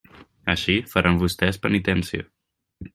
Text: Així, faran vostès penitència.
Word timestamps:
Així, 0.53 0.77
faran 0.95 1.21
vostès 1.25 1.63
penitència. 1.67 2.29